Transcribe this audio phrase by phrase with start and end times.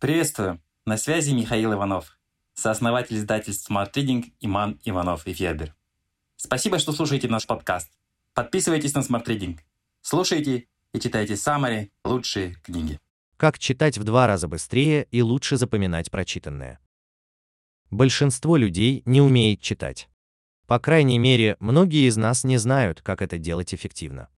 [0.00, 0.62] Приветствую!
[0.86, 2.18] На связи Михаил Иванов,
[2.54, 5.74] сооснователь издательств Smart Reading Иман Иванов и Федер.
[6.36, 7.92] Спасибо, что слушаете наш подкаст.
[8.32, 9.58] Подписывайтесь на Smart Reading.
[10.00, 12.98] Слушайте и читайте самые лучшие книги.
[13.36, 16.80] Как читать в два раза быстрее и лучше запоминать прочитанное.
[17.90, 20.08] Большинство людей не умеет читать.
[20.66, 24.30] По крайней мере, многие из нас не знают, как это делать эффективно.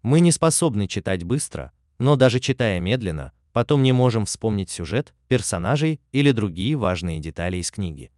[0.00, 6.00] Мы не способны читать быстро, но даже читая медленно, потом не можем вспомнить сюжет, персонажей
[6.12, 8.10] или другие важные детали из книги.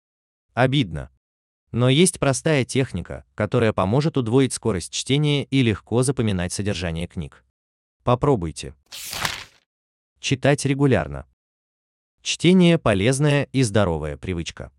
[0.55, 1.11] Обидно.
[1.73, 7.45] Но есть простая техника, которая поможет удвоить скорость чтения и легко запоминать содержание книг.
[8.05, 8.75] Попробуйте.
[10.21, 11.27] Читать регулярно.
[12.23, 14.73] Чтение– полезная и здоровая привычка.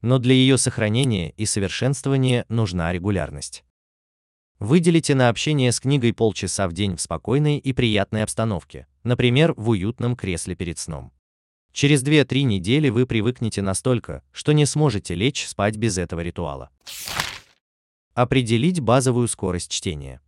[0.00, 3.64] Но для ее сохранения и совершенствования нужна регулярность.
[4.62, 9.70] Выделите на общение с книгой полчаса в день в спокойной и приятной обстановке, например, в
[9.70, 11.12] уютном кресле перед сном.
[11.72, 16.70] Через 2-3 недели вы привыкнете настолько, что не сможете лечь спать без этого ритуала.
[18.14, 20.20] Определить базовую скорость чтения.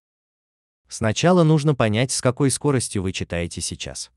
[0.89, 4.11] Сначала нужно понять, с какой скоростью вы читаете сейчас.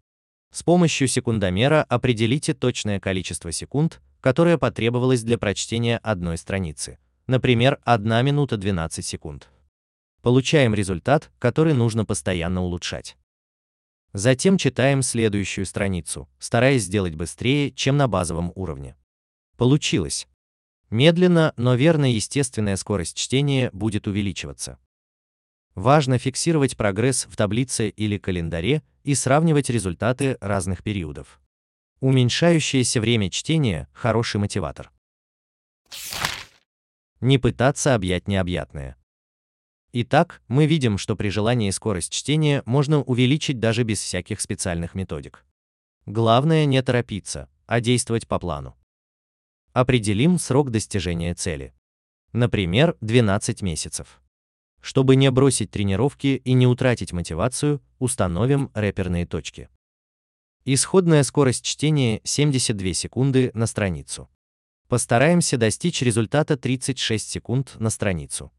[0.52, 6.98] С помощью секундомера определите точное количество секунд, которое потребовалось для прочтения одной страницы.
[7.28, 9.48] Например, 1 минута 12 секунд
[10.28, 13.16] получаем результат, который нужно постоянно улучшать.
[14.11, 18.97] Затем читаем следующую страницу, стараясь сделать быстрее, чем на базовом уровне.
[19.56, 20.28] Получилось.
[20.89, 24.80] Медленно, но верно естественная скорость чтения будет увеличиваться.
[25.75, 31.39] Важно фиксировать прогресс в таблице или календаре и сравнивать результаты разных периодов.
[32.02, 34.91] Уменьшающееся время чтения– хороший мотиватор.
[37.22, 38.97] Не пытаться объять необъятное.
[40.00, 45.44] Итак, мы видим, что при желании скорость чтения можно увеличить даже без всяких специальных методик.
[46.06, 48.78] Главное не торопиться, а действовать по плану.
[49.73, 51.73] Определим срок достижения цели.
[52.31, 54.22] Например, 12 месяцев.
[54.81, 59.68] Чтобы не бросить тренировки и не утратить мотивацию, установим реперные точки.
[60.64, 64.29] Исходная скорость чтения 72 секунды на страницу.
[64.90, 68.52] Постараемся достичь результата 36 секунд на страницу.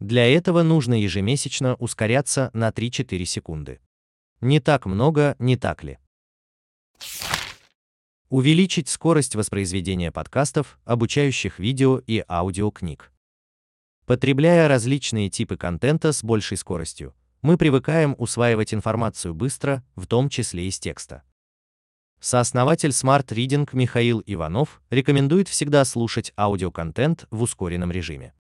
[0.00, 3.80] Для этого нужно ежемесячно ускоряться на 3-4 секунды.
[4.40, 5.98] Не так много, не так ли?
[8.28, 13.12] Увеличить скорость воспроизведения подкастов, обучающих видео и аудиокниг.
[14.06, 20.66] Потребляя различные типы контента с большей скоростью, мы привыкаем усваивать информацию быстро, в том числе
[20.66, 21.22] из текста.
[22.20, 28.32] Сооснователь Smart Reading Михаил Иванов рекомендует всегда слушать аудиоконтент в ускоренном режиме.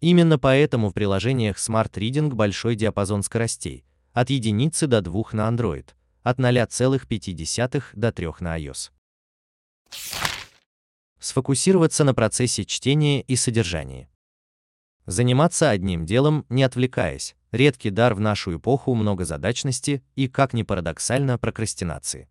[0.00, 5.88] Именно поэтому в приложениях Smart Reading большой диапазон скоростей, от единицы до 2 на Android,
[6.22, 8.90] от 0,5 до 3 на iOS.
[11.18, 14.08] Сфокусироваться на процессе чтения и содержании.
[15.04, 21.38] Заниматься одним делом, не отвлекаясь, редкий дар в нашу эпоху многозадачности и, как ни парадоксально,
[21.38, 22.30] прокрастинации.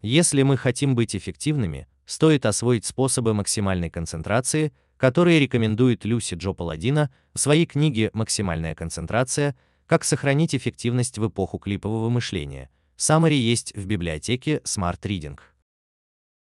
[0.00, 4.72] Если мы хотим быть эффективными, стоит освоить способы максимальной концентрации,
[5.02, 9.56] которые рекомендует Люси Джо Паладина в своей книге «Максимальная концентрация.
[9.86, 12.70] Как сохранить эффективность в эпоху клипового мышления».
[12.94, 15.40] Самари есть в библиотеке Smart Reading.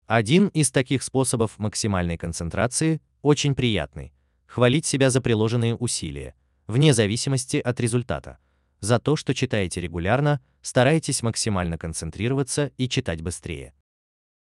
[0.07, 4.12] Один из таких способов максимальной концентрации очень приятный–
[4.47, 6.34] хвалить себя за приложенные усилия,
[6.66, 8.39] вне зависимости от результата.
[8.79, 13.75] За то, что читаете регулярно, старайтесь максимально концентрироваться и читать быстрее.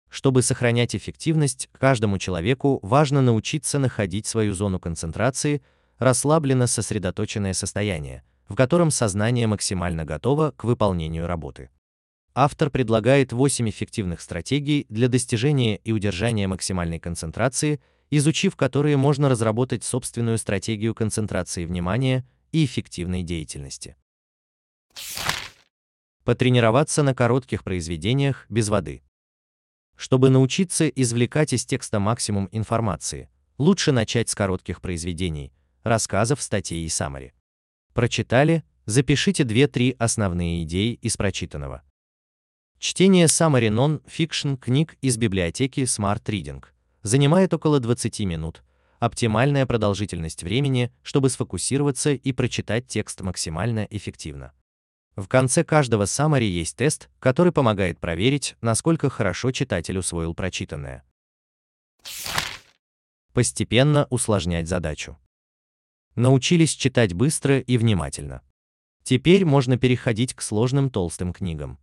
[0.08, 5.62] Чтобы сохранять эффективность, каждому человеку важно научиться находить свою зону концентрации,
[5.98, 11.70] расслабленно сосредоточенное состояние, в котором сознание максимально готово к выполнению работы.
[12.34, 17.80] Автор предлагает 8 эффективных стратегий для достижения и удержания максимальной концентрации,
[18.10, 23.96] изучив которые можно разработать собственную стратегию концентрации внимания и эффективной деятельности.
[26.24, 29.02] Потренироваться на коротких произведениях без воды.
[29.98, 33.28] Чтобы научиться извлекать из текста максимум информации,
[33.58, 35.52] лучше начать с коротких произведений,
[35.82, 37.34] рассказов, статей и саммари.
[37.94, 41.82] Прочитали, запишите 2-3 основные идеи из прочитанного.
[42.78, 46.64] Чтение summary non-fiction книг из библиотеки Smart Reading
[47.02, 48.62] занимает около 20 минут,
[49.00, 54.52] оптимальная продолжительность времени, чтобы сфокусироваться и прочитать текст максимально эффективно.
[55.18, 61.02] В конце каждого summary есть тест, который помогает проверить, насколько хорошо читатель усвоил прочитанное.
[63.32, 65.18] Постепенно усложнять задачу.
[66.14, 68.42] Научились читать быстро и внимательно.
[69.02, 71.80] Теперь можно переходить к сложным толстым книгам.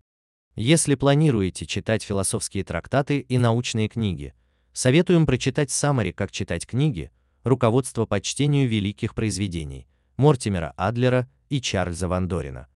[0.56, 4.34] Если планируете читать философские трактаты и научные книги,
[4.72, 7.12] советуем прочитать Саммари «Как читать книги»,
[7.44, 12.70] руководство по чтению великих произведений Мортимера Адлера и Чарльза Ван Дорина.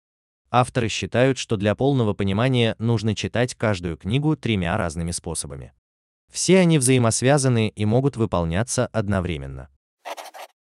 [0.51, 5.73] Авторы считают, что для полного понимания нужно читать каждую книгу тремя разными способами.
[6.33, 9.69] Все они взаимосвязаны и могут выполняться одновременно.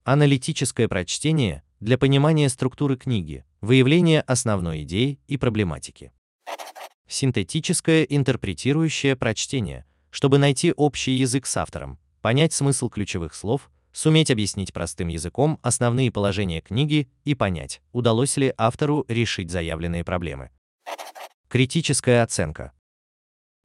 [0.04, 6.12] Аналитическое прочтение для понимания структуры книги, выявления основной идеи и проблематики.
[7.08, 14.74] Синтетическое интерпретирующее прочтение, чтобы найти общий язык с автором, понять смысл ключевых слов, суметь объяснить
[14.74, 20.50] простым языком основные положения книги и понять, удалось ли автору решить заявленные проблемы.
[21.48, 22.74] Критическая оценка.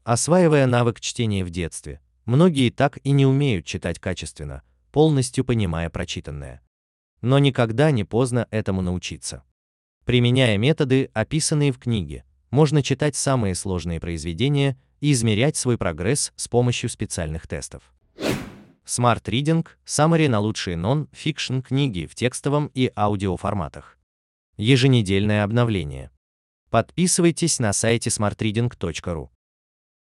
[0.05, 6.63] Осваивая навык чтения в детстве, многие так и не умеют читать качественно, полностью понимая прочитанное.
[7.21, 9.43] Но никогда не поздно этому научиться.
[10.05, 16.49] Применяя методы, описанные в книге, можно читать самые сложные произведения и измерять свой прогресс с
[16.49, 17.83] помощью специальных тестов.
[18.89, 23.99] Smart Reading– Summary на лучшие нон-фикшн книги в текстовом и аудиоформатах.
[24.57, 26.11] Еженедельное обновление.
[26.71, 29.29] Подписывайтесь на сайте smartreading.ru.